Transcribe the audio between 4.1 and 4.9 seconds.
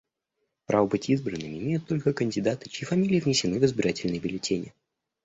бюллетени.